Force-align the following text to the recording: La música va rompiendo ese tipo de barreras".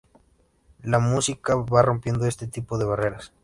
La 0.81 0.97
música 0.97 1.55
va 1.57 1.83
rompiendo 1.83 2.25
ese 2.25 2.47
tipo 2.47 2.79
de 2.79 2.85
barreras". 2.85 3.33